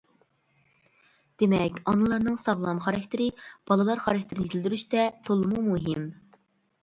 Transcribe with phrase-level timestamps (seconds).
[1.41, 3.27] دېمەك، ئانىلارنىڭ ساغلام خاراكتېرى
[3.71, 6.09] بالىلار خاراكتېرىنى يېتىلدۈرۈشتە تولىمۇ مۇھىم.